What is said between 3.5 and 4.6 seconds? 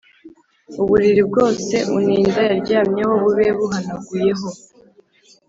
buhanaguyeho